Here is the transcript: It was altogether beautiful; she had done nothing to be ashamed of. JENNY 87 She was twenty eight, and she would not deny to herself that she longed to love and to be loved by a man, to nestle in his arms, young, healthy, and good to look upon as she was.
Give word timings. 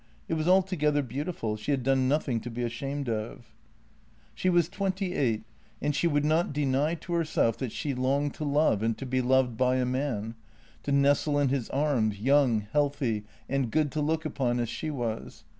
It 0.27 0.33
was 0.33 0.47
altogether 0.47 1.03
beautiful; 1.03 1.55
she 1.57 1.69
had 1.69 1.83
done 1.83 2.07
nothing 2.07 2.39
to 2.41 2.49
be 2.49 2.63
ashamed 2.63 3.07
of. 3.07 3.13
JENNY 3.53 4.31
87 4.31 4.31
She 4.33 4.49
was 4.49 4.67
twenty 4.69 5.13
eight, 5.13 5.43
and 5.79 5.95
she 5.95 6.07
would 6.07 6.25
not 6.25 6.51
deny 6.53 6.95
to 6.95 7.13
herself 7.13 7.55
that 7.57 7.71
she 7.71 7.93
longed 7.93 8.33
to 8.33 8.43
love 8.43 8.81
and 8.81 8.97
to 8.97 9.05
be 9.05 9.21
loved 9.21 9.57
by 9.57 9.75
a 9.75 9.85
man, 9.85 10.33
to 10.81 10.91
nestle 10.91 11.37
in 11.37 11.49
his 11.49 11.69
arms, 11.69 12.19
young, 12.19 12.61
healthy, 12.61 13.25
and 13.47 13.69
good 13.69 13.91
to 13.91 14.01
look 14.01 14.25
upon 14.25 14.59
as 14.59 14.69
she 14.69 14.89
was. 14.89 15.43